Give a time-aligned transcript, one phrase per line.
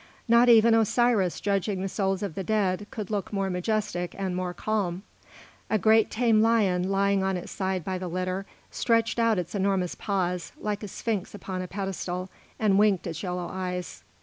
[0.27, 4.51] Not even Osiris judging the souls of the dead could look more majestic and more
[4.51, 5.03] calm.
[5.69, 9.93] A great tame lion, lying by his side upon the litter, stretched out its enormous
[9.93, 14.01] paws like a sphinx upon a pedestal, and winked its yellow eyes.